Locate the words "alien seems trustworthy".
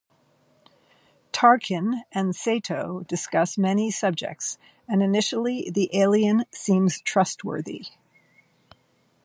5.93-7.83